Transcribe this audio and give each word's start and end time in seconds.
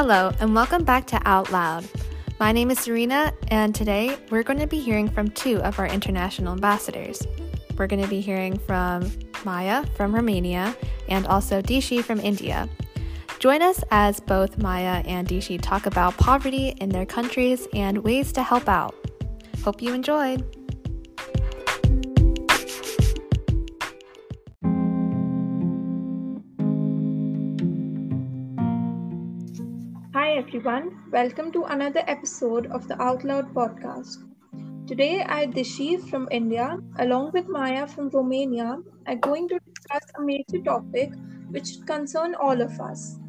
Hello, 0.00 0.30
and 0.38 0.54
welcome 0.54 0.84
back 0.84 1.08
to 1.08 1.20
Out 1.24 1.50
Loud. 1.50 1.84
My 2.38 2.52
name 2.52 2.70
is 2.70 2.78
Serena, 2.78 3.32
and 3.48 3.74
today 3.74 4.16
we're 4.30 4.44
going 4.44 4.60
to 4.60 4.66
be 4.68 4.78
hearing 4.78 5.08
from 5.08 5.28
two 5.28 5.60
of 5.62 5.80
our 5.80 5.88
international 5.88 6.52
ambassadors. 6.52 7.20
We're 7.76 7.88
going 7.88 8.04
to 8.04 8.08
be 8.08 8.20
hearing 8.20 8.60
from 8.60 9.10
Maya 9.44 9.84
from 9.96 10.14
Romania 10.14 10.76
and 11.08 11.26
also 11.26 11.60
Dishi 11.60 12.00
from 12.00 12.20
India. 12.20 12.68
Join 13.40 13.60
us 13.60 13.82
as 13.90 14.20
both 14.20 14.56
Maya 14.58 15.02
and 15.04 15.26
Dishi 15.26 15.60
talk 15.60 15.86
about 15.86 16.16
poverty 16.16 16.76
in 16.80 16.90
their 16.90 17.04
countries 17.04 17.66
and 17.74 17.98
ways 17.98 18.30
to 18.34 18.44
help 18.44 18.68
out. 18.68 18.94
Hope 19.64 19.82
you 19.82 19.94
enjoyed! 19.94 20.57
Everyone. 30.58 31.04
Welcome 31.12 31.52
to 31.52 31.62
another 31.66 32.02
episode 32.08 32.66
of 32.72 32.88
the 32.88 33.00
Out 33.00 33.22
Loud 33.22 33.54
podcast. 33.54 34.16
Today, 34.88 35.22
I, 35.22 35.46
Dishi 35.46 35.98
from 36.10 36.26
India, 36.32 36.78
along 36.98 37.30
with 37.32 37.48
Maya 37.48 37.86
from 37.86 38.08
Romania, 38.08 38.78
are 39.06 39.14
going 39.14 39.48
to 39.50 39.60
discuss 39.60 40.02
a 40.18 40.20
major 40.20 40.58
topic 40.64 41.12
which 41.50 41.78
concern 41.86 42.34
all 42.34 42.60
of 42.60 42.72
us. 42.80 43.20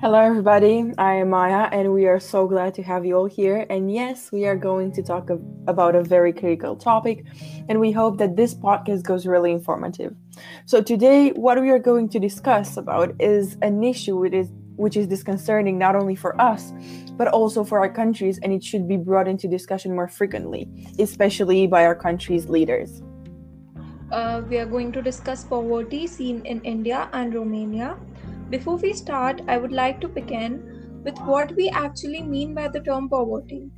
Hello, 0.00 0.18
everybody. 0.18 0.92
I 0.98 1.14
am 1.14 1.30
Maya, 1.30 1.68
and 1.70 1.92
we 1.92 2.06
are 2.06 2.18
so 2.18 2.48
glad 2.48 2.74
to 2.74 2.82
have 2.82 3.06
you 3.06 3.14
all 3.14 3.26
here. 3.26 3.64
And 3.70 3.92
yes, 3.92 4.32
we 4.32 4.44
are 4.44 4.56
going 4.56 4.90
to 4.94 5.02
talk 5.02 5.30
about 5.68 5.94
a 5.94 6.02
very 6.02 6.32
critical 6.32 6.74
topic, 6.74 7.24
and 7.68 7.78
we 7.78 7.92
hope 7.92 8.18
that 8.18 8.34
this 8.34 8.52
podcast 8.52 9.04
goes 9.04 9.28
really 9.28 9.52
informative. 9.52 10.16
So 10.66 10.82
today, 10.82 11.30
what 11.30 11.60
we 11.60 11.70
are 11.70 11.78
going 11.78 12.08
to 12.08 12.18
discuss 12.18 12.76
about 12.76 13.14
is 13.20 13.56
an 13.62 13.84
issue 13.84 14.16
which 14.16 14.32
is 14.34 14.50
which 14.78 14.96
is 14.96 15.06
disconcerting 15.06 15.76
not 15.76 15.96
only 15.96 16.14
for 16.14 16.40
us, 16.40 16.72
but 17.16 17.28
also 17.28 17.64
for 17.64 17.80
our 17.80 17.92
countries, 17.92 18.38
and 18.42 18.52
it 18.52 18.62
should 18.62 18.88
be 18.88 18.96
brought 18.96 19.28
into 19.28 19.48
discussion 19.48 19.94
more 19.94 20.08
frequently, 20.08 20.68
especially 20.98 21.66
by 21.66 21.84
our 21.84 21.94
country's 21.94 22.48
leaders. 22.48 23.02
Uh, 24.12 24.42
we 24.48 24.56
are 24.56 24.66
going 24.66 24.90
to 24.92 25.02
discuss 25.02 25.44
poverty 25.44 26.06
seen 26.06 26.44
in 26.46 26.60
India 26.62 27.10
and 27.12 27.34
Romania. 27.34 27.98
Before 28.48 28.76
we 28.76 28.94
start, 28.94 29.42
I 29.48 29.58
would 29.58 29.72
like 29.72 30.00
to 30.00 30.08
begin 30.08 31.02
with 31.04 31.18
what 31.18 31.54
we 31.56 31.68
actually 31.68 32.22
mean 32.22 32.54
by 32.54 32.68
the 32.68 32.80
term 32.80 33.08
poverty. 33.08 33.70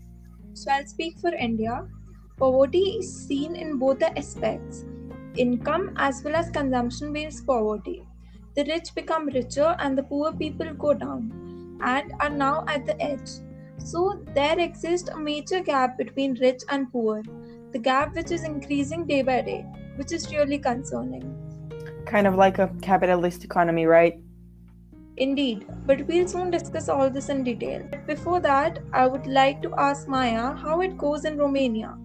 So, 0.52 0.70
I'll 0.70 0.86
speak 0.86 1.18
for 1.18 1.34
India. 1.34 1.86
Poverty 2.38 2.84
is 3.00 3.26
seen 3.26 3.56
in 3.56 3.78
both 3.78 3.98
the 3.98 4.16
aspects 4.16 4.84
income 5.36 5.92
as 5.96 6.22
well 6.24 6.34
as 6.34 6.50
consumption 6.50 7.12
based 7.12 7.46
poverty. 7.46 8.04
The 8.56 8.64
rich 8.64 8.94
become 8.96 9.26
richer 9.26 9.76
and 9.78 9.96
the 9.96 10.02
poor 10.02 10.32
people 10.32 10.74
go 10.74 10.92
down 10.92 11.78
and 11.82 12.12
are 12.20 12.30
now 12.30 12.64
at 12.66 12.84
the 12.84 13.00
edge. 13.00 13.30
So 13.78 14.22
there 14.34 14.58
exists 14.58 15.08
a 15.08 15.16
major 15.16 15.60
gap 15.60 15.96
between 15.96 16.34
rich 16.34 16.62
and 16.68 16.90
poor, 16.90 17.22
the 17.70 17.78
gap 17.78 18.16
which 18.16 18.32
is 18.32 18.42
increasing 18.42 19.06
day 19.06 19.22
by 19.22 19.42
day, 19.42 19.64
which 19.94 20.12
is 20.12 20.32
really 20.34 20.58
concerning. 20.58 21.24
Kind 22.06 22.26
of 22.26 22.34
like 22.34 22.58
a 22.58 22.74
capitalist 22.82 23.44
economy, 23.44 23.86
right? 23.86 24.20
Indeed, 25.16 25.66
but 25.86 26.04
we'll 26.08 26.26
soon 26.26 26.50
discuss 26.50 26.88
all 26.88 27.08
this 27.08 27.28
in 27.28 27.44
detail. 27.44 27.86
But 27.88 28.06
before 28.06 28.40
that, 28.40 28.80
I 28.92 29.06
would 29.06 29.26
like 29.26 29.62
to 29.62 29.72
ask 29.76 30.08
Maya 30.08 30.56
how 30.56 30.80
it 30.80 30.98
goes 30.98 31.24
in 31.24 31.38
Romania. 31.38 31.96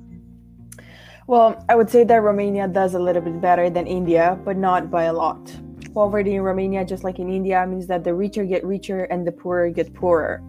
Well, 1.25 1.65
I 1.69 1.75
would 1.75 1.89
say 1.89 2.03
that 2.03 2.17
Romania 2.17 2.67
does 2.67 2.93
a 2.93 2.99
little 2.99 3.21
bit 3.23 3.41
better 3.41 3.69
than 3.71 3.87
India, 3.87 4.39
but 4.45 4.57
not 4.57 4.91
by 4.91 5.05
a 5.05 5.13
lot 5.13 5.51
poverty 5.95 6.35
in 6.35 6.41
Romania, 6.41 6.83
just 6.85 7.03
like 7.05 7.17
in 7.17 7.29
India, 7.31 7.65
means 7.65 7.87
that 7.87 8.03
the 8.03 8.13
richer 8.13 8.43
get 8.43 8.63
richer 8.63 9.05
and 9.05 9.25
the 9.25 9.31
poorer 9.31 9.69
get 9.69 9.93
poorer. 9.93 10.43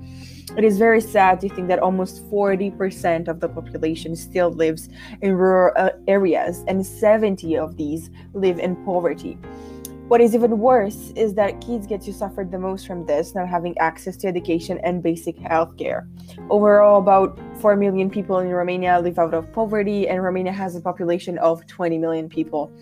It 0.57 0.65
is 0.65 0.77
very 0.77 1.01
sad 1.01 1.41
to 1.41 1.49
think 1.49 1.69
that 1.69 1.79
almost 1.79 2.29
40% 2.31 3.29
of 3.29 3.41
the 3.41 3.49
population 3.49 4.17
still 4.17 4.51
lives 4.51 4.89
in 5.23 5.35
rural 5.35 5.73
uh, 5.77 5.91
areas, 6.09 6.65
and 6.67 6.85
70 6.85 7.57
of 7.57 7.77
these 7.77 8.11
live 8.35 8.59
in 8.59 8.77
poverty. 8.85 9.39
What 10.09 10.21
is 10.21 10.37
even 10.37 10.61
worse 10.61 11.13
is 11.17 11.35
that 11.35 11.61
kids 11.61 11.85
get 11.85 12.01
to 12.03 12.13
suffer 12.13 12.45
the 12.45 12.61
most 12.61 12.87
from 12.87 13.07
this, 13.07 13.35
not 13.35 13.49
having 13.49 13.77
access 13.79 14.17
to 14.19 14.29
education 14.29 14.79
and 14.85 15.03
basic 15.03 15.37
health 15.37 15.77
care. 15.77 16.07
Overall, 16.49 17.01
about 17.01 17.39
4 17.61 17.75
million 17.75 18.09
people 18.09 18.39
in 18.39 18.49
Romania 18.49 19.01
live 19.01 19.19
out 19.19 19.35
of 19.35 19.53
poverty, 19.53 20.09
and 20.09 20.23
Romania 20.23 20.53
has 20.53 20.77
a 20.77 20.81
population 20.81 21.39
of 21.39 21.67
20 21.67 21.99
million 21.99 22.29
people. 22.29 22.73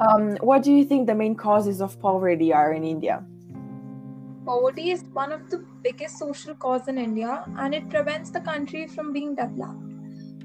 Um, 0.00 0.36
what 0.40 0.62
do 0.62 0.72
you 0.72 0.84
think 0.86 1.06
the 1.06 1.14
main 1.14 1.34
causes 1.34 1.82
of 1.82 2.00
poverty 2.00 2.54
are 2.54 2.72
in 2.72 2.84
India? 2.84 3.22
Poverty 4.46 4.92
is 4.92 5.04
one 5.12 5.30
of 5.30 5.50
the 5.50 5.58
biggest 5.82 6.18
social 6.18 6.54
causes 6.54 6.88
in 6.88 6.96
India 6.96 7.44
and 7.58 7.74
it 7.74 7.90
prevents 7.90 8.30
the 8.30 8.40
country 8.40 8.86
from 8.86 9.12
being 9.12 9.34
developed. 9.34 9.84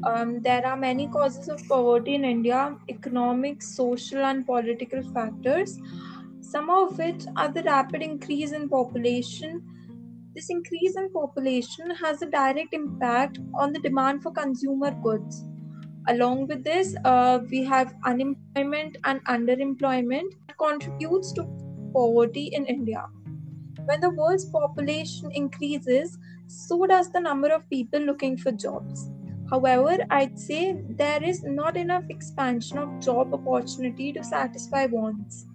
Um, 0.03 0.41
there 0.41 0.65
are 0.67 0.75
many 0.75 1.07
causes 1.07 1.47
of 1.47 1.65
poverty 1.69 2.15
in 2.15 2.25
India 2.25 2.75
economic, 2.89 3.61
social, 3.61 4.25
and 4.25 4.45
political 4.45 5.01
factors, 5.13 5.79
some 6.41 6.69
of 6.69 6.97
which 6.97 7.23
are 7.37 7.47
the 7.47 7.63
rapid 7.63 8.01
increase 8.01 8.51
in 8.51 8.67
population. 8.67 9.63
This 10.35 10.49
increase 10.49 10.97
in 10.97 11.09
population 11.13 11.91
has 11.91 12.21
a 12.21 12.25
direct 12.25 12.73
impact 12.73 13.39
on 13.57 13.71
the 13.71 13.79
demand 13.79 14.21
for 14.21 14.31
consumer 14.31 14.91
goods 15.01 15.45
Along 16.07 16.47
with 16.47 16.63
this, 16.63 16.95
uh, 17.03 17.39
we 17.49 17.63
have 17.63 17.95
unemployment 18.05 18.97
and 19.03 19.23
underemployment 19.25 20.33
contributes 20.57 21.33
to 21.33 21.43
poverty 21.93 22.45
in 22.53 22.65
India. 22.65 23.05
When 23.85 24.01
the 24.01 24.11
world's 24.11 24.45
population 24.45 25.31
increases, 25.31 26.17
so 26.47 26.85
does 26.85 27.11
the 27.11 27.19
number 27.19 27.49
of 27.49 27.69
people 27.69 27.99
looking 27.99 28.37
for 28.37 28.51
jobs. 28.51 29.09
However, 29.49 29.97
I'd 30.09 30.39
say 30.39 30.81
there 30.89 31.23
is 31.23 31.43
not 31.43 31.77
enough 31.77 32.03
expansion 32.09 32.77
of 32.77 32.99
job 32.99 33.33
opportunity 33.33 34.13
to 34.13 34.23
satisfy 34.23 34.85
wants. 34.85 35.45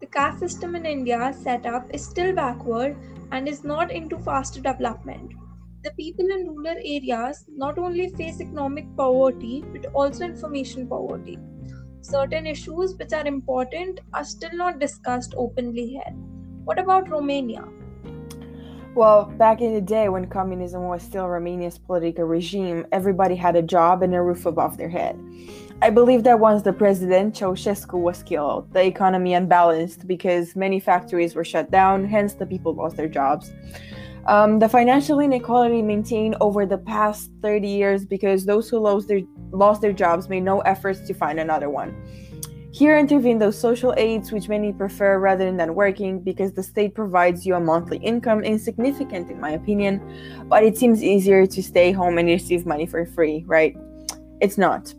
The 0.00 0.06
caste 0.06 0.40
system 0.40 0.74
in 0.76 0.86
India 0.86 1.32
set 1.32 1.66
up 1.66 1.92
is 1.92 2.04
still 2.04 2.34
backward 2.34 2.96
and 3.32 3.48
is 3.48 3.64
not 3.64 3.90
into 3.90 4.18
faster 4.18 4.60
development 4.60 5.32
the 5.84 5.90
people 5.92 6.26
in 6.26 6.48
rural 6.48 6.76
areas 6.84 7.44
not 7.48 7.78
only 7.78 8.08
face 8.10 8.40
economic 8.40 8.84
poverty 8.96 9.64
but 9.72 9.86
also 9.94 10.24
information 10.24 10.88
poverty. 10.88 11.38
Certain 12.00 12.46
issues 12.46 12.96
which 12.98 13.12
are 13.12 13.26
important 13.26 14.00
are 14.14 14.24
still 14.24 14.54
not 14.54 14.78
discussed 14.78 15.34
openly 15.36 15.86
here. 15.86 16.12
What 16.64 16.78
about 16.78 17.08
Romania? 17.08 17.64
Well, 18.94 19.26
back 19.36 19.60
in 19.60 19.74
the 19.74 19.80
day 19.80 20.08
when 20.08 20.26
communism 20.26 20.82
was 20.82 21.02
still 21.02 21.28
Romania's 21.28 21.78
political 21.78 22.24
regime, 22.24 22.84
everybody 22.90 23.36
had 23.36 23.54
a 23.54 23.62
job 23.62 24.02
and 24.02 24.12
a 24.14 24.20
roof 24.20 24.46
above 24.46 24.76
their 24.76 24.88
head. 24.88 25.16
I 25.80 25.90
believe 25.90 26.24
that 26.24 26.40
once 26.40 26.62
the 26.62 26.72
president 26.72 27.36
Ceausescu 27.36 27.94
was 27.94 28.24
killed, 28.24 28.72
the 28.72 28.84
economy 28.84 29.34
unbalanced 29.34 30.08
because 30.08 30.56
many 30.56 30.80
factories 30.80 31.36
were 31.36 31.44
shut 31.44 31.70
down, 31.70 32.04
hence 32.04 32.34
the 32.34 32.46
people 32.46 32.74
lost 32.74 32.96
their 32.96 33.08
jobs. 33.08 33.52
Um, 34.28 34.58
the 34.58 34.68
financial 34.68 35.20
inequality 35.20 35.80
maintained 35.80 36.36
over 36.42 36.66
the 36.66 36.76
past 36.76 37.30
30 37.40 37.66
years 37.66 38.04
because 38.04 38.44
those 38.44 38.68
who 38.68 38.78
lost 38.78 39.08
their, 39.08 39.22
lost 39.52 39.80
their 39.80 39.94
jobs 39.94 40.28
made 40.28 40.42
no 40.42 40.60
efforts 40.60 41.00
to 41.06 41.14
find 41.14 41.40
another 41.40 41.70
one. 41.70 41.96
Here 42.70 42.98
intervene 42.98 43.38
those 43.38 43.58
social 43.58 43.94
aids 43.96 44.30
which 44.30 44.50
many 44.50 44.70
prefer 44.74 45.18
rather 45.18 45.50
than 45.50 45.74
working 45.74 46.20
because 46.20 46.52
the 46.52 46.62
state 46.62 46.94
provides 46.94 47.46
you 47.46 47.54
a 47.54 47.60
monthly 47.60 47.96
income, 47.98 48.44
insignificant 48.44 49.30
in 49.30 49.40
my 49.40 49.52
opinion, 49.52 50.46
but 50.46 50.62
it 50.62 50.76
seems 50.76 51.02
easier 51.02 51.46
to 51.46 51.62
stay 51.62 51.90
home 51.90 52.18
and 52.18 52.28
receive 52.28 52.66
money 52.66 52.84
for 52.84 53.06
free, 53.06 53.44
right? 53.46 53.74
It's 54.42 54.58
not. 54.58 54.92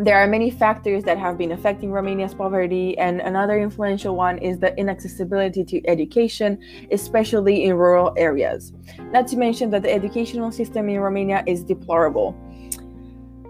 There 0.00 0.16
are 0.16 0.26
many 0.26 0.50
factors 0.50 1.04
that 1.04 1.18
have 1.18 1.36
been 1.36 1.52
affecting 1.52 1.92
Romania's 1.92 2.32
poverty, 2.32 2.96
and 2.96 3.20
another 3.20 3.60
influential 3.60 4.16
one 4.16 4.38
is 4.38 4.58
the 4.58 4.74
inaccessibility 4.78 5.62
to 5.62 5.86
education, 5.86 6.58
especially 6.90 7.64
in 7.64 7.74
rural 7.74 8.14
areas. 8.16 8.72
Not 9.12 9.26
to 9.26 9.36
mention 9.36 9.68
that 9.72 9.82
the 9.82 9.92
educational 9.92 10.52
system 10.52 10.88
in 10.88 11.00
Romania 11.00 11.44
is 11.46 11.62
deplorable. 11.62 12.34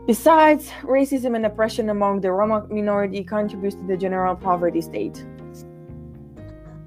Besides, 0.09 0.73
racism 0.83 1.37
and 1.37 1.47
oppression 1.47 1.89
among 1.89 2.21
the 2.21 2.33
Roma 2.33 2.67
minority 2.69 3.23
contributes 3.23 3.77
to 3.77 3.87
the 3.87 3.97
general 3.97 4.35
poverty 4.35 4.81
state. 4.81 5.25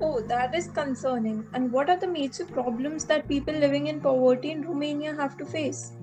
Oh, 0.01 0.19
that 0.27 0.53
is 0.53 0.67
concerning. 0.67 1.47
And 1.53 1.71
what 1.71 1.89
are 1.89 1.95
the 1.95 2.07
major 2.07 2.43
problems 2.43 3.05
that 3.05 3.29
people 3.29 3.53
living 3.53 3.87
in 3.87 4.01
poverty 4.01 4.51
in 4.51 4.67
Romania 4.67 5.15
have 5.15 5.37
to 5.37 5.45
face? 5.45 5.93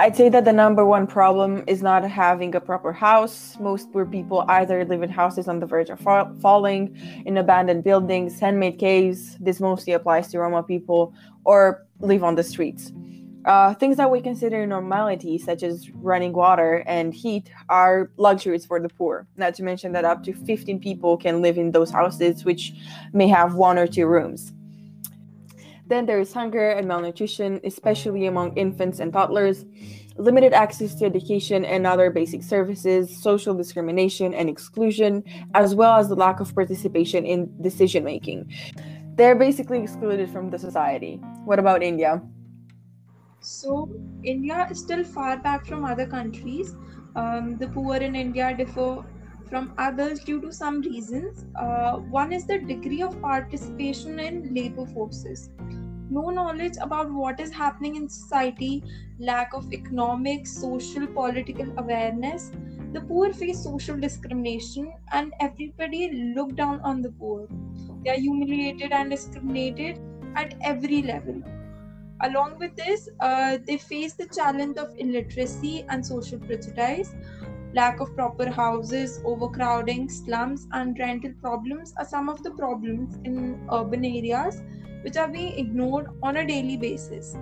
I'd 0.00 0.14
say 0.14 0.28
that 0.28 0.44
the 0.44 0.52
number 0.52 0.86
one 0.86 1.08
problem 1.08 1.64
is 1.66 1.82
not 1.82 2.08
having 2.08 2.54
a 2.54 2.60
proper 2.60 2.92
house. 2.92 3.56
Most 3.58 3.90
poor 3.90 4.06
people 4.06 4.44
either 4.46 4.84
live 4.84 5.02
in 5.02 5.10
houses 5.10 5.48
on 5.48 5.58
the 5.58 5.66
verge 5.66 5.90
of 5.90 5.98
fa- 5.98 6.32
falling, 6.40 6.96
in 7.26 7.36
abandoned 7.36 7.82
buildings, 7.82 8.38
handmade 8.38 8.78
caves. 8.78 9.36
This 9.40 9.58
mostly 9.58 9.94
applies 9.94 10.28
to 10.28 10.38
Roma 10.38 10.62
people, 10.62 11.12
or 11.44 11.84
live 11.98 12.22
on 12.22 12.36
the 12.36 12.44
streets. 12.44 12.92
Uh, 13.44 13.74
things 13.74 13.96
that 13.96 14.08
we 14.08 14.20
consider 14.20 14.64
normality, 14.68 15.36
such 15.36 15.64
as 15.64 15.90
running 15.94 16.32
water 16.32 16.84
and 16.86 17.12
heat, 17.12 17.50
are 17.68 18.08
luxuries 18.18 18.64
for 18.64 18.78
the 18.78 18.88
poor. 18.88 19.26
Not 19.36 19.54
to 19.56 19.64
mention 19.64 19.90
that 19.94 20.04
up 20.04 20.22
to 20.24 20.32
15 20.32 20.78
people 20.78 21.16
can 21.16 21.42
live 21.42 21.58
in 21.58 21.72
those 21.72 21.90
houses, 21.90 22.44
which 22.44 22.72
may 23.12 23.26
have 23.26 23.56
one 23.56 23.76
or 23.76 23.88
two 23.88 24.06
rooms. 24.06 24.52
Then 25.88 26.04
there 26.04 26.20
is 26.20 26.32
hunger 26.34 26.68
and 26.70 26.86
malnutrition, 26.86 27.60
especially 27.64 28.26
among 28.26 28.54
infants 28.56 29.00
and 29.00 29.10
toddlers, 29.10 29.64
limited 30.18 30.52
access 30.52 30.94
to 30.96 31.06
education 31.06 31.64
and 31.64 31.86
other 31.86 32.10
basic 32.10 32.42
services, 32.42 33.22
social 33.22 33.54
discrimination 33.54 34.34
and 34.34 34.50
exclusion, 34.50 35.24
as 35.54 35.74
well 35.74 35.98
as 35.98 36.10
the 36.10 36.14
lack 36.14 36.40
of 36.40 36.54
participation 36.54 37.24
in 37.24 37.50
decision 37.62 38.04
making. 38.04 38.52
They're 39.14 39.34
basically 39.34 39.82
excluded 39.82 40.30
from 40.30 40.50
the 40.50 40.58
society. 40.58 41.16
What 41.44 41.58
about 41.58 41.82
India? 41.82 42.20
So, 43.40 43.88
India 44.22 44.68
is 44.70 44.80
still 44.80 45.04
far 45.04 45.38
back 45.38 45.64
from 45.64 45.84
other 45.84 46.06
countries. 46.06 46.76
Um, 47.16 47.56
the 47.56 47.68
poor 47.68 47.96
in 47.96 48.14
India 48.14 48.54
differ 48.54 49.04
from 49.48 49.72
others 49.78 50.20
due 50.20 50.40
to 50.40 50.52
some 50.52 50.80
reasons. 50.80 51.44
Uh, 51.56 51.96
one 51.96 52.32
is 52.32 52.46
the 52.46 52.58
degree 52.58 53.02
of 53.02 53.20
participation 53.20 54.18
in 54.18 54.54
labor 54.54 54.86
forces. 54.86 55.50
No 56.10 56.30
knowledge 56.30 56.76
about 56.80 57.12
what 57.12 57.38
is 57.38 57.52
happening 57.52 57.96
in 57.96 58.08
society, 58.08 58.82
lack 59.18 59.52
of 59.52 59.72
economic, 59.72 60.46
social, 60.46 61.06
political 61.06 61.72
awareness. 61.78 62.50
The 62.92 63.02
poor 63.02 63.32
face 63.32 63.62
social 63.62 63.98
discrimination, 63.98 64.92
and 65.12 65.34
everybody 65.40 66.32
look 66.34 66.56
down 66.56 66.80
on 66.80 67.02
the 67.02 67.10
poor. 67.10 67.46
They 68.04 68.10
are 68.10 68.20
humiliated 68.20 68.92
and 68.92 69.10
discriminated 69.10 70.00
at 70.34 70.54
every 70.62 71.02
level. 71.02 71.42
Along 72.22 72.58
with 72.58 72.74
this, 72.74 73.08
uh, 73.20 73.58
they 73.66 73.76
face 73.76 74.14
the 74.14 74.26
challenge 74.26 74.78
of 74.78 74.94
illiteracy 74.96 75.84
and 75.88 76.04
social 76.04 76.38
prejudice. 76.38 77.14
Lack 77.74 78.00
of 78.00 78.14
proper 78.14 78.50
houses, 78.50 79.20
overcrowding, 79.24 80.08
slums, 80.08 80.66
and 80.72 80.98
rental 80.98 81.32
problems 81.40 81.92
are 81.98 82.04
some 82.04 82.28
of 82.30 82.42
the 82.42 82.50
problems 82.52 83.18
in 83.24 83.60
urban 83.70 84.04
areas 84.04 84.62
which 85.02 85.16
are 85.16 85.28
being 85.28 85.58
ignored 85.58 86.06
on 86.22 86.38
a 86.38 86.46
daily 86.46 86.76
basis. 86.76 87.36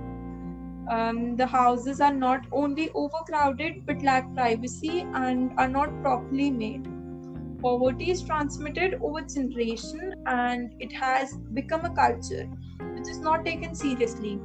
Um, 0.90 1.37
the 1.37 1.46
houses 1.46 2.00
are 2.00 2.12
not 2.12 2.46
only 2.52 2.90
overcrowded 2.90 3.87
but 3.87 4.02
lack 4.02 4.32
privacy 4.34 5.06
and 5.14 5.52
are 5.58 5.69
not 5.69 6.02
properly 6.02 6.50
made. 6.50 6.87
Poverty 7.61 8.11
is 8.11 8.23
transmitted 8.23 8.99
over 9.02 9.20
generation 9.23 10.14
and 10.26 10.75
it 10.81 10.93
has 10.93 11.37
become 11.55 11.84
a 11.84 11.94
culture 11.94 12.49
which 12.94 13.08
is 13.08 13.19
not 13.19 13.44
taken 13.44 13.75
seriously. 13.75 14.40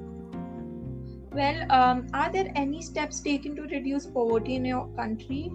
Well, 1.31 1.71
um, 1.71 2.07
are 2.13 2.31
there 2.31 2.51
any 2.55 2.81
steps 2.81 3.19
taken 3.19 3.55
to 3.55 3.63
reduce 3.63 4.05
poverty 4.05 4.55
in 4.55 4.65
your 4.65 4.87
country? 4.95 5.51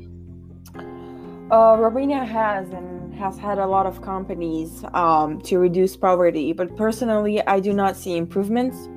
Uh, 0.75 1.77
Romania 1.79 2.25
has 2.25 2.69
and 2.71 3.15
has 3.15 3.39
had 3.39 3.59
a 3.59 3.67
lot 3.67 3.87
of 3.87 4.03
companies 4.03 4.85
um, 4.93 5.41
to 5.41 5.59
reduce 5.59 5.97
poverty, 5.97 6.53
but 6.53 6.77
personally, 6.77 7.41
I 7.47 7.61
do 7.61 7.73
not 7.73 7.97
see 7.97 8.17
improvements. 8.17 8.89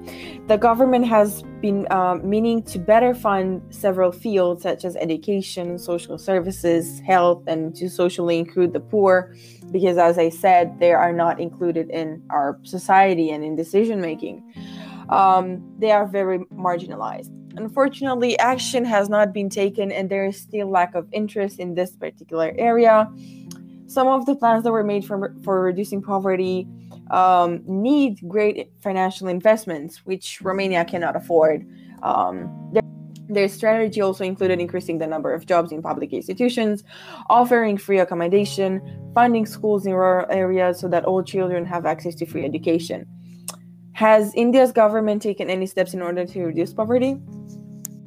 The 0.48 0.58
government 0.58 1.08
has 1.08 1.44
been 1.62 1.88
uh, 1.90 2.16
meaning 2.16 2.64
to 2.64 2.80
better 2.80 3.14
fund 3.14 3.62
several 3.70 4.12
fields 4.12 4.64
such 4.64 4.84
as 4.84 4.96
education, 4.98 5.78
social 5.78 6.18
services, 6.18 7.00
health, 7.02 7.44
and 7.48 7.74
to 7.76 7.90
socially 7.90 8.38
include 8.40 8.74
the 8.74 8.80
poor, 8.82 9.34
because 9.72 9.98
as 9.98 10.18
I 10.18 10.30
said, 10.30 10.80
they 10.80 10.92
are 10.92 11.14
not 11.14 11.40
included 11.40 11.90
in 11.92 12.22
our 12.30 12.60
society 12.64 13.30
and 13.30 13.44
in 13.44 13.56
decision 13.56 14.02
making 14.02 14.44
um, 15.10 15.64
they 15.80 15.92
are 15.92 16.08
very 16.08 16.40
marginalized. 16.54 17.36
Unfortunately, 17.60 18.40
action 18.40 18.86
has 18.86 19.10
not 19.10 19.34
been 19.34 19.50
taken, 19.50 19.92
and 19.92 20.10
there 20.10 20.26
is 20.26 20.40
still 20.40 20.70
lack 20.70 20.96
of 20.96 21.06
interest 21.12 21.60
in 21.60 21.76
this 21.76 21.92
particular 21.92 22.54
area. 22.58 23.12
Some 23.88 24.08
of 24.08 24.26
the 24.26 24.36
plans 24.36 24.64
that 24.64 24.72
were 24.72 24.84
made 24.84 25.04
for, 25.04 25.36
for 25.44 25.62
reducing 25.62 26.02
poverty 26.02 26.68
um, 27.12 27.62
need 27.68 28.22
great 28.30 28.72
financial 28.82 29.28
investments, 29.28 30.06
which 30.06 30.42
Romania 30.42 30.86
cannot 30.86 31.18
afford. 31.18 31.68
Um, 32.02 32.50
their, 32.72 32.84
their 33.28 33.50
strategy 33.50 34.00
also 34.00 34.24
included 34.24 34.62
increasing 34.62 34.98
the 34.98 35.08
number 35.08 35.34
of 35.34 35.46
jobs 35.46 35.74
in 35.74 35.82
public 35.82 36.14
institutions, 36.14 36.86
offering 37.30 37.78
free 37.78 38.00
accommodation, 38.00 38.80
funding 39.14 39.46
schools 39.46 39.86
in 39.86 39.94
rural 39.94 40.28
areas 40.30 40.80
so 40.80 40.88
that 40.88 41.04
all 41.04 41.24
children 41.24 41.66
have 41.66 41.86
access 41.86 42.16
to 42.16 42.26
free 42.26 42.46
education. 42.46 43.06
Has 43.94 44.34
India's 44.34 44.72
government 44.72 45.22
taken 45.22 45.50
any 45.50 45.66
steps 45.66 45.94
in 45.94 46.02
order 46.02 46.26
to 46.26 46.44
reduce 46.46 46.74
poverty? 46.74 47.18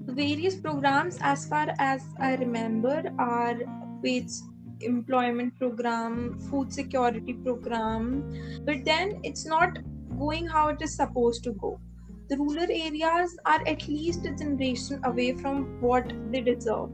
Various 0.07 0.57
programs, 0.57 1.19
as 1.21 1.47
far 1.47 1.75
as 1.79 2.03
I 2.19 2.35
remember, 2.35 3.03
are 3.19 3.57
wage 4.03 4.33
employment 4.81 5.57
program, 5.59 6.39
food 6.51 6.73
security 6.73 7.35
program, 7.35 8.61
but 8.65 8.85
then 8.85 9.21
it's 9.23 9.47
not 9.47 9.79
going 10.19 10.47
how 10.47 10.69
it 10.69 10.83
is 10.83 10.97
supposed 10.97 11.45
to 11.45 11.53
go. 11.53 11.81
The 12.29 12.37
rural 12.37 12.71
areas 12.71 13.37
are 13.47 13.63
at 13.67 13.87
least 13.89 14.27
a 14.27 14.33
generation 14.33 15.01
away 15.05 15.35
from 15.35 15.81
what 15.81 16.13
they 16.31 16.41
deserve. 16.41 16.91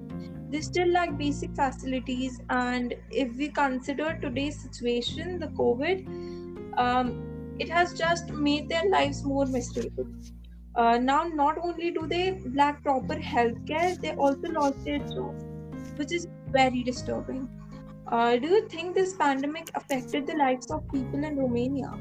They 0.50 0.60
still 0.60 0.88
lack 0.88 1.16
basic 1.16 1.54
facilities, 1.54 2.40
and 2.50 2.94
if 3.10 3.34
we 3.36 3.48
consider 3.48 4.18
today's 4.20 4.60
situation, 4.60 5.38
the 5.38 5.48
COVID, 5.48 6.78
um, 6.78 7.56
it 7.58 7.68
has 7.68 7.94
just 7.94 8.30
made 8.30 8.68
their 8.68 8.88
lives 8.88 9.24
more 9.24 9.46
miserable. 9.46 10.06
Uh, 10.78 10.96
now, 10.96 11.24
not 11.24 11.58
only 11.58 11.90
do 11.90 12.06
they 12.06 12.40
lack 12.54 12.84
proper 12.84 13.18
health 13.18 13.66
care, 13.66 13.96
they 13.96 14.12
also 14.12 14.48
lost 14.48 14.84
their 14.84 14.98
job, 14.98 15.34
which 15.96 16.12
is 16.12 16.28
very 16.52 16.84
disturbing. 16.84 17.48
Uh, 18.06 18.36
do 18.36 18.46
you 18.46 18.68
think 18.68 18.94
this 18.94 19.14
pandemic 19.14 19.68
affected 19.74 20.24
the 20.24 20.34
lives 20.34 20.70
of 20.70 20.88
people 20.92 21.24
in 21.24 21.36
Romania? 21.36 21.92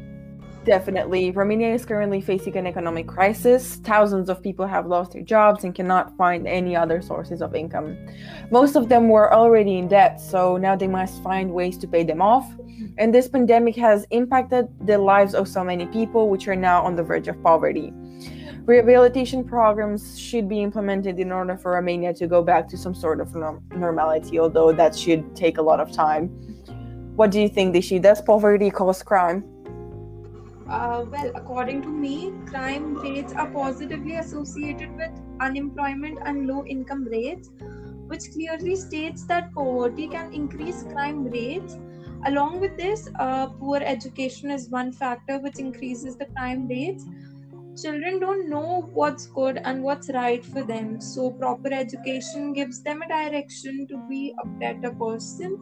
Definitely. 0.64 1.32
Romania 1.32 1.74
is 1.74 1.86
currently 1.86 2.22
facing 2.22 2.56
an 2.56 2.68
economic 2.68 3.08
crisis. 3.08 3.78
Thousands 3.78 4.30
of 4.30 4.44
people 4.44 4.68
have 4.68 4.86
lost 4.86 5.14
their 5.14 5.24
jobs 5.24 5.64
and 5.64 5.74
cannot 5.74 6.16
find 6.16 6.48
any 6.48 6.76
other 6.76 7.02
sources 7.02 7.42
of 7.42 7.56
income. 7.56 7.98
Most 8.52 8.76
of 8.76 8.90
them 8.90 9.10
were 9.10 9.34
already 9.34 9.80
in 9.80 9.88
debt, 9.88 10.22
so 10.22 10.58
now 10.58 10.76
they 10.76 10.88
must 10.88 11.24
find 11.24 11.52
ways 11.52 11.80
to 11.80 11.88
pay 11.88 12.04
them 12.04 12.22
off. 12.22 12.48
And 13.00 13.12
this 13.12 13.28
pandemic 13.28 13.76
has 13.78 14.06
impacted 14.12 14.68
the 14.86 15.00
lives 15.00 15.34
of 15.34 15.48
so 15.48 15.64
many 15.64 15.88
people, 15.88 16.30
which 16.30 16.48
are 16.48 16.56
now 16.56 16.84
on 16.84 16.96
the 16.96 17.04
verge 17.04 17.28
of 17.28 17.42
poverty. 17.42 17.92
Rehabilitation 18.68 19.46
programs 19.46 20.20
should 20.20 20.50
be 20.50 20.62
implemented 20.62 21.22
in 21.22 21.32
order 21.32 21.56
for 21.56 21.72
Romania 21.72 22.14
to 22.14 22.28
go 22.28 22.44
back 22.44 22.68
to 22.68 22.78
some 22.78 22.94
sort 22.94 23.22
of 23.22 23.34
normality, 23.34 24.40
although 24.40 24.74
that 24.74 24.94
should 24.94 25.34
take 25.38 25.58
a 25.58 25.62
lot 25.62 25.80
of 25.80 25.90
time. 25.90 26.28
What 27.16 27.32
do 27.32 27.40
you 27.40 27.48
think, 27.48 27.74
Dishi? 27.74 28.02
Does 28.02 28.22
poverty 28.22 28.70
cause 28.70 29.02
crime? 29.02 29.46
Uh, 30.70 31.06
well, 31.10 31.32
according 31.34 31.82
to 31.84 31.88
me, 31.88 32.34
crime 32.46 32.96
rates 32.96 33.32
are 33.32 33.50
positively 33.52 34.16
associated 34.16 34.94
with 34.98 35.12
unemployment 35.40 36.20
and 36.26 36.46
low 36.46 36.66
income 36.66 37.06
rates, 37.06 37.50
which 38.08 38.34
clearly 38.34 38.76
states 38.76 39.24
that 39.28 39.54
poverty 39.54 40.10
can 40.10 40.34
increase 40.34 40.84
crime 40.92 41.24
rates. 41.32 41.78
Along 42.26 42.60
with 42.60 42.76
this, 42.76 43.08
uh, 43.18 43.48
poor 43.48 43.78
education 43.78 44.52
is 44.52 44.68
one 44.68 44.92
factor 44.92 45.40
which 45.40 45.58
increases 45.58 46.18
the 46.18 46.26
crime 46.26 46.68
rates. 46.68 47.06
Children 47.82 48.20
don't 48.20 48.50
know 48.50 48.82
what's 48.94 49.28
good 49.28 49.60
and 49.64 49.82
what's 49.84 50.10
right 50.10 50.44
for 50.44 50.64
them, 50.64 51.00
so 51.00 51.32
proper 51.32 51.72
education 51.72 52.52
gives 52.52 52.84
them 52.84 53.02
a 53.02 53.08
direction 53.08 53.88
to 53.88 53.98
be 54.10 54.34
a 54.44 54.48
better 54.60 54.94
person. 54.94 55.58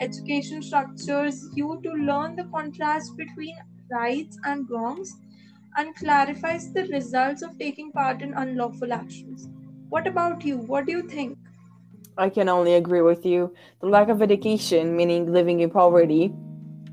Education 0.00 0.62
structures 0.62 1.42
you 1.54 1.80
to 1.82 1.90
learn 1.92 2.36
the 2.36 2.44
contrast 2.54 3.16
between 3.16 3.56
rights 3.90 4.38
and 4.44 4.68
wrongs 4.70 5.12
and 5.76 5.94
clarifies 5.96 6.72
the 6.74 6.84
results 6.88 7.42
of 7.42 7.58
taking 7.58 7.92
part 7.92 8.22
in 8.22 8.34
unlawful 8.34 8.92
actions. 8.92 9.48
What 9.88 10.06
about 10.06 10.44
you? 10.44 10.58
What 10.58 10.86
do 10.86 10.92
you 10.92 11.08
think? 11.08 11.38
I 12.18 12.28
can 12.28 12.50
only 12.50 12.74
agree 12.74 13.00
with 13.00 13.24
you. 13.24 13.54
The 13.80 13.86
lack 13.86 14.10
of 14.10 14.20
education, 14.20 14.94
meaning 14.94 15.32
living 15.32 15.60
in 15.60 15.70
poverty, 15.70 16.34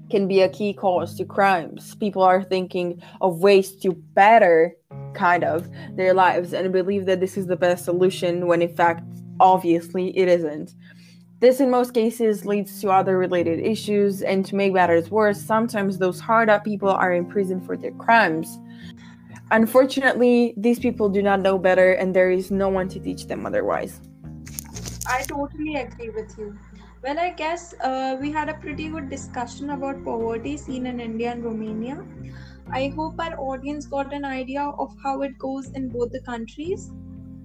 can 0.10 0.28
be 0.28 0.42
a 0.42 0.50
key 0.50 0.74
cause 0.74 1.16
to 1.18 1.26
crimes. 1.26 1.96
People 1.96 2.22
are 2.22 2.44
thinking 2.44 3.02
of 3.22 3.40
ways 3.40 3.76
to 3.78 3.94
better, 4.14 4.76
kind 5.14 5.44
of, 5.44 5.70
their 5.96 6.14
lives 6.14 6.54
and 6.54 6.72
believe 6.72 7.06
that 7.06 7.20
this 7.20 7.38
is 7.38 7.48
the 7.48 7.56
best 7.56 7.86
solution 7.86 8.48
when, 8.48 8.62
in 8.62 8.76
fact, 8.76 9.04
obviously, 9.40 10.18
it 10.18 10.28
isn't. 10.28 10.74
This, 11.40 11.60
in 11.60 11.70
most 11.70 11.94
cases, 11.94 12.46
leads 12.46 12.80
to 12.82 12.90
other 12.90 13.18
related 13.18 13.60
issues, 13.60 14.22
and 14.22 14.46
to 14.46 14.56
make 14.56 14.74
matters 14.74 15.12
worse, 15.12 15.42
sometimes 15.42 15.98
those 15.98 16.20
hard 16.20 16.50
up 16.50 16.64
people 16.64 16.90
are 16.90 17.12
in 17.12 17.26
prison 17.26 17.60
for 17.60 17.76
their 17.76 17.92
crimes. 17.92 18.58
Unfortunately, 19.52 20.54
these 20.58 20.80
people 20.80 21.10
do 21.10 21.22
not 21.22 21.42
know 21.42 21.58
better, 21.58 21.92
and 21.92 22.16
there 22.16 22.32
is 22.32 22.52
no 22.52 22.70
one 22.70 22.88
to 22.90 23.00
teach 23.00 23.28
them 23.28 23.46
otherwise. 23.46 24.00
I 25.08 25.24
totally 25.24 25.76
agree 25.76 26.10
with 26.10 26.36
you. 26.38 26.58
Well, 27.06 27.20
I 27.20 27.30
guess 27.30 27.76
uh, 27.82 28.18
we 28.20 28.32
had 28.32 28.50
a 28.50 28.56
pretty 28.56 28.90
good 28.90 29.12
discussion 29.12 29.70
about 29.70 30.04
poverty 30.04 30.58
seen 30.58 30.88
in 30.88 31.00
India 31.00 31.32
and 31.32 31.46
Romania. 31.46 32.04
I 32.74 32.88
hope 32.96 33.20
our 33.20 33.40
audience 33.40 33.86
got 33.86 34.12
an 34.12 34.26
idea 34.26 34.64
of 34.64 34.92
how 35.04 35.22
it 35.22 35.38
goes 35.38 35.70
in 35.74 35.90
both 35.90 36.12
the 36.12 36.22
countries. 36.22 36.92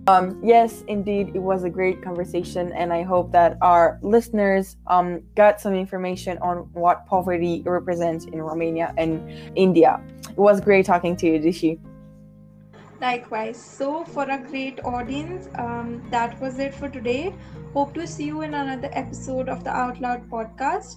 Um, 0.06 0.40
yes, 0.42 0.82
indeed, 0.88 1.32
it 1.34 1.40
was 1.40 1.64
a 1.64 1.68
great 1.68 2.00
conversation, 2.00 2.72
and 2.72 2.90
I 2.90 3.02
hope 3.02 3.32
that 3.32 3.58
our 3.60 3.98
listeners 4.00 4.78
um, 4.86 5.20
got 5.36 5.60
some 5.60 5.74
information 5.74 6.38
on 6.38 6.70
what 6.72 7.04
poverty 7.04 7.62
represents 7.66 8.24
in 8.24 8.40
Romania 8.40 8.94
and 8.96 9.20
India. 9.56 10.00
It 10.30 10.38
was 10.38 10.62
great 10.62 10.86
talking 10.86 11.16
to 11.16 11.26
you, 11.26 11.38
Dishi. 11.38 11.78
Likewise. 13.00 13.56
So, 13.56 14.04
for 14.04 14.24
a 14.24 14.38
great 14.38 14.80
audience, 14.84 15.48
um, 15.54 16.02
that 16.10 16.38
was 16.40 16.58
it 16.58 16.74
for 16.74 16.88
today. 16.88 17.34
Hope 17.72 17.94
to 17.94 18.06
see 18.06 18.24
you 18.24 18.42
in 18.42 18.54
another 18.54 18.90
episode 18.92 19.48
of 19.48 19.64
the 19.64 19.70
Out 19.70 20.00
Loud 20.00 20.28
podcast. 20.28 20.96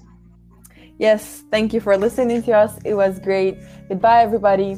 Yes, 0.99 1.43
thank 1.49 1.73
you 1.73 1.79
for 1.79 1.97
listening 1.97 2.43
to 2.43 2.51
us. 2.51 2.77
It 2.85 2.93
was 2.93 3.19
great. 3.19 3.57
Goodbye, 3.87 4.21
everybody. 4.23 4.77